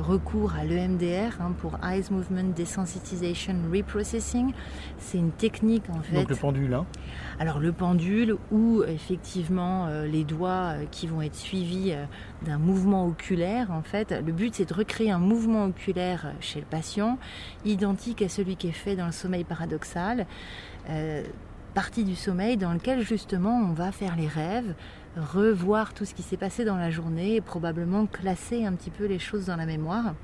[0.00, 4.52] recours à l'EMDR hein, pour Eyes Movement Desensitization Reprocessing.
[4.98, 6.14] C'est une technique en fait.
[6.14, 6.86] Donc le pendule, hein
[7.40, 11.94] Alors le pendule ou effectivement les doigts qui vont être suivis
[12.42, 13.72] d'un mouvement oculaire.
[13.72, 17.18] En fait, le but c'est de recréer un mouvement oculaire chez le patient,
[17.64, 20.26] identique à celui qui est fait dans le sommeil paradoxal.
[21.74, 24.74] Partie du sommeil dans lequel justement on va faire les rêves,
[25.16, 29.06] revoir tout ce qui s'est passé dans la journée et probablement classer un petit peu
[29.06, 30.14] les choses dans la mémoire.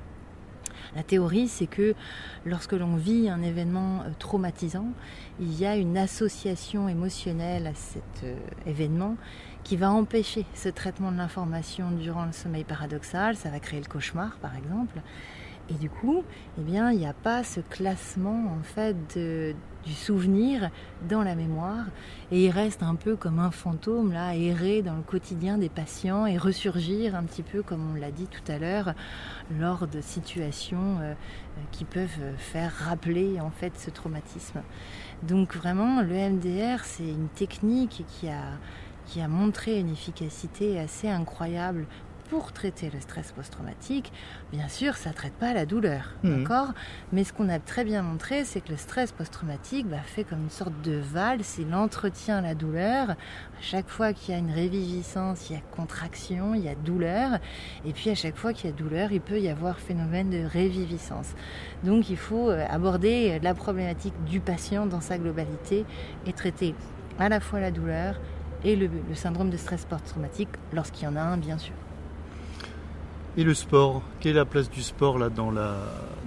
[0.95, 1.95] La théorie, c'est que
[2.45, 4.87] lorsque l'on vit un événement euh, traumatisant,
[5.39, 8.35] il y a une association émotionnelle à cet euh,
[8.67, 9.15] événement
[9.63, 13.35] qui va empêcher ce traitement de l'information durant le sommeil paradoxal.
[13.35, 15.01] Ça va créer le cauchemar, par exemple.
[15.69, 16.23] Et du coup,
[16.59, 18.95] eh bien, il n'y a pas ce classement en fait
[19.85, 20.69] du souvenir
[21.07, 21.85] dans la mémoire,
[22.31, 26.25] et il reste un peu comme un fantôme là, errer dans le quotidien des patients
[26.25, 28.93] et ressurgir un petit peu, comme on l'a dit tout à l'heure,
[29.59, 31.13] lors de situations euh,
[31.71, 34.61] qui peuvent faire rappeler en fait ce traumatisme.
[35.23, 38.57] Donc vraiment, le MDR, c'est une technique qui a
[39.09, 41.87] qui a montré une efficacité assez incroyable
[42.29, 44.13] pour traiter le stress post-traumatique,
[44.51, 46.73] bien sûr, ça ne traite pas la douleur, d'accord?
[47.11, 50.43] Mais ce qu'on a très bien montré, c'est que le stress post-traumatique bah, fait comme
[50.43, 53.11] une sorte de valse, il entretient la douleur.
[53.11, 56.75] À chaque fois qu'il y a une réviviscence, il y a contraction, il y a
[56.75, 57.39] douleur.
[57.83, 60.45] Et puis à chaque fois qu'il y a douleur, il peut y avoir phénomène de
[60.45, 61.33] réviviscence.
[61.83, 65.83] Donc il faut euh, aborder la problématique du patient dans sa globalité
[66.27, 66.75] et traiter
[67.17, 68.19] à la fois la douleur
[68.63, 71.73] et le, le syndrome de stress post-traumatique lorsqu'il y en a un, bien sûr.
[73.37, 75.75] Et le sport Quelle est la place du sport là dans, la,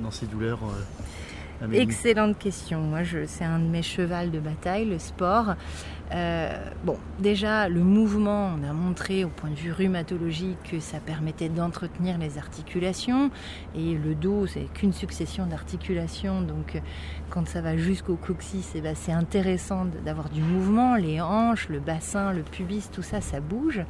[0.03, 2.81] dans ces douleurs euh, Excellente question.
[2.81, 5.55] Moi, c'est un de mes chevals de bataille, le sport.
[6.15, 10.99] Euh, bon, déjà, le mouvement, on a montré au point de vue rhumatologique que ça
[10.99, 13.31] permettait d'entretenir les articulations.
[13.75, 16.43] Et le dos, c'est qu'une succession d'articulations.
[16.43, 16.81] Donc,
[17.31, 20.97] quand ça va jusqu'au coccyx, eh ben, c'est intéressant d'avoir du mouvement.
[20.97, 23.83] Les hanches, le bassin, le pubis, tout ça, ça bouge.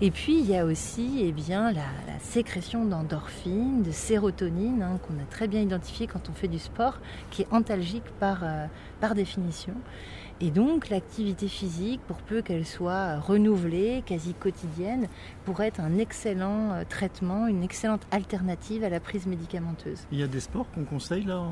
[0.00, 1.84] Et puis il y a aussi eh bien, la,
[2.20, 6.98] sécrétion d'endorphines, de sérotonine, hein, qu'on a très bien identifié quand on fait du sport,
[7.30, 8.66] qui est antalgique par, euh,
[9.00, 9.74] par définition.
[10.40, 15.06] Et donc l'activité physique, pour peu qu'elle soit renouvelée, quasi quotidienne,
[15.44, 20.06] pourrait être un excellent euh, traitement, une excellente alternative à la prise médicamenteuse.
[20.10, 21.42] Il y a des sports qu'on conseille là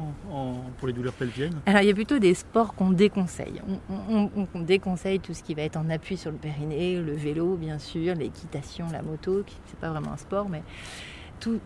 [0.79, 1.61] pour les douleurs pelviennes?
[1.67, 3.63] Alors il y a plutôt des sports qu'on déconseille.
[3.89, 7.57] On, on, déconseille tout ce qui va être en appui sur le périnée, le vélo
[7.57, 10.63] bien sûr, l'équitation, la moto, qui c'est pas vraiment un sport, mais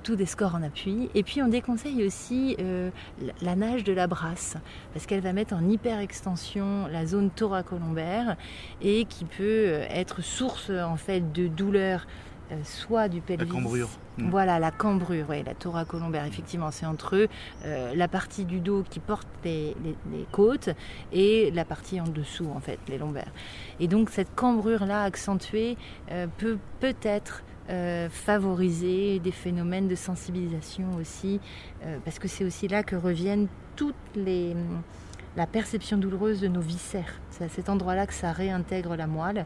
[0.03, 1.11] tout, des scores en appui.
[1.15, 2.91] Et puis on déconseille aussi euh,
[3.43, 4.57] la nage de la brasse,
[4.93, 8.37] parce qu'elle va mettre en hyper extension la zone thoracolombaire
[8.81, 12.07] et qui peut euh, être source en fait de douleurs
[12.53, 13.45] euh, soit du pelvis.
[13.45, 13.89] La cambrure.
[14.19, 14.31] Hmm.
[14.31, 17.29] Voilà, la cambrure, oui, la thoracolombaire, effectivement, c'est entre eux
[17.65, 19.75] la partie du dos qui porte les,
[20.33, 20.71] côtes
[21.13, 23.33] et la partie en dessous, en fait, les lombaires.
[23.79, 25.77] Et donc, cette cambrure-là accentuée
[26.39, 31.41] peut peut-être euh, favoriser des phénomènes de sensibilisation aussi,
[31.85, 34.55] euh, parce que c'est aussi là que reviennent toutes les
[35.37, 37.21] la perception douloureuse de nos viscères.
[37.29, 39.45] C'est à cet endroit-là que ça réintègre la moelle.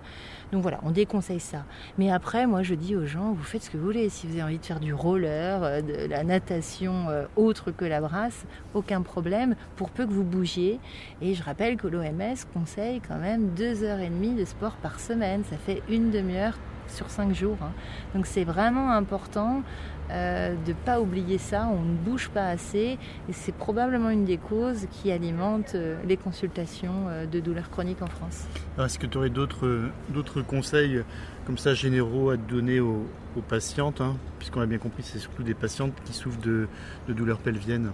[0.53, 1.65] Donc voilà, on déconseille ça.
[1.99, 4.09] Mais après, moi, je dis aux gens, vous faites ce que vous voulez.
[4.09, 8.01] Si vous avez envie de faire du roller, euh, de la natation autre que la
[8.01, 10.79] brasse, aucun problème, pour peu que vous bougiez.
[11.23, 15.01] Et je rappelle que l'OMS conseille quand même deux heures et demie de sport par
[15.01, 15.43] semaine.
[15.51, 16.57] Ça fait une demi-heure
[16.91, 17.59] sur cinq jours.
[17.63, 17.73] Hein.
[18.15, 19.63] Donc c'est vraiment important
[20.11, 24.25] euh, de ne pas oublier ça, on ne bouge pas assez et c'est probablement une
[24.25, 28.45] des causes qui alimente euh, les consultations euh, de douleurs chroniques en France.
[28.79, 31.05] Est-ce que tu aurais d'autres conseils
[31.47, 33.07] comme ça généraux à donner aux,
[33.49, 36.67] patientes hein, Puisqu'on a bien compris c'est surtout des patientes qui souffrent de,
[37.09, 37.93] douleurs pelviennes.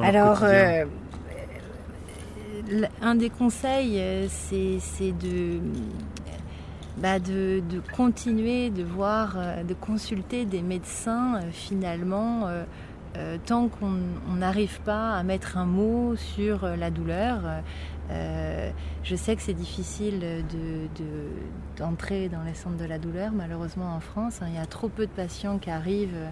[0.00, 0.44] Alors,
[3.02, 5.58] un des conseils, c'est de
[6.98, 7.62] bah, de,
[7.96, 12.46] continuer de voir, euh, de consulter des médecins euh, finalement.
[12.46, 12.64] Euh,
[13.44, 13.96] tant qu'on
[14.36, 17.40] n'arrive pas à mettre un mot sur la douleur,
[18.08, 20.44] je sais que c'est difficile
[21.76, 24.38] d'entrer dans les centres de la douleur, malheureusement en France.
[24.42, 24.46] Hein.
[24.50, 26.30] il y a trop peu de patients qui arrivent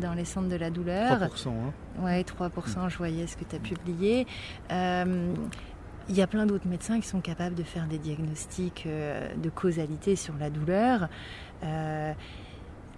[0.00, 1.20] dans les centres de la douleur.
[1.20, 1.48] 3%.
[1.48, 1.52] Hein.
[2.00, 4.26] Oui, 3%, je voyais ce que tu as publié.
[6.08, 9.50] Il y a plein d'autres médecins qui sont capables de faire des diagnostics euh, de
[9.50, 11.08] causalité sur la douleur.
[11.62, 12.12] Euh,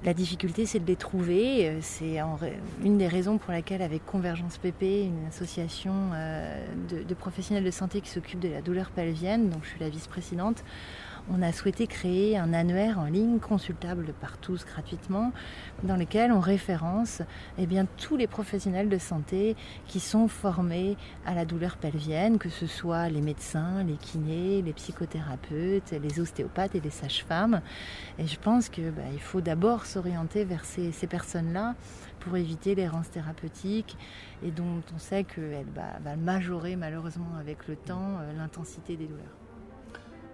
[0.03, 1.69] La difficulté, c'est de les trouver.
[1.69, 2.19] Euh, c'est
[2.85, 5.93] une des raisons pour laquelle, avec Convergence PP, une association
[6.89, 9.89] de, de professionnels de santé qui s'occupe de la douleur pelvienne, dont je suis la
[9.91, 10.65] vice-présidente,
[11.31, 15.33] on a souhaité créer un annuaire en ligne consultable par tous gratuitement
[15.83, 17.23] dans lequel on référence
[17.59, 19.57] eh bien, tous les professionnels de santé
[19.87, 20.97] qui sont formés
[21.27, 26.75] à la douleur pelvienne, que ce soit les médecins, les kinés, les psychothérapeutes, les ostéopathes
[26.75, 27.61] et les sages-femmes.
[28.19, 31.75] Et je pense qu'il bah, faut d'abord s'orienter vers ces, personnes-là
[32.21, 33.97] pour éviter l'errance thérapeutique
[34.45, 39.07] et dont on sait qu'elle va, va majorer malheureusement avec le temps euh, l'intensité des
[39.07, 39.37] douleurs.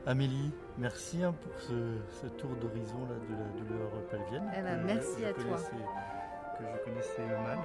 [0.06, 4.52] Amélie, Merci hein, pour ce, tour d'horizon de la douleur palvienne.
[4.56, 5.58] Eh ben, merci à toi.
[6.58, 7.58] Que je connaissais mal.